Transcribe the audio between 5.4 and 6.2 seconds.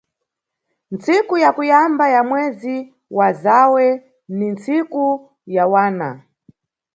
ya wana.